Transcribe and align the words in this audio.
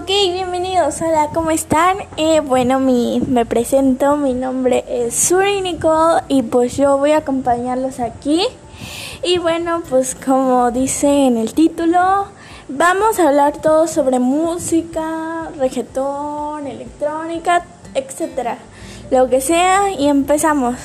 Ok, 0.00 0.06
bienvenidos. 0.06 1.02
Hola, 1.02 1.30
¿cómo 1.34 1.50
están? 1.50 1.96
Eh, 2.16 2.38
bueno, 2.38 2.78
mi, 2.78 3.20
me 3.26 3.44
presento. 3.44 4.16
Mi 4.16 4.32
nombre 4.32 4.84
es 4.88 5.12
Suri 5.12 5.60
Nicole 5.60 6.22
y 6.28 6.42
pues 6.42 6.76
yo 6.76 6.98
voy 6.98 7.10
a 7.10 7.18
acompañarlos 7.18 7.98
aquí. 7.98 8.42
Y 9.24 9.38
bueno, 9.38 9.82
pues 9.90 10.14
como 10.14 10.70
dice 10.70 11.26
en 11.26 11.36
el 11.36 11.52
título, 11.52 12.26
vamos 12.68 13.18
a 13.18 13.26
hablar 13.26 13.60
todo 13.60 13.88
sobre 13.88 14.20
música, 14.20 15.50
reggaetón, 15.58 16.68
electrónica, 16.68 17.64
etcétera. 17.94 18.58
Lo 19.10 19.28
que 19.28 19.40
sea 19.40 19.90
y 19.90 20.06
empezamos. 20.06 20.76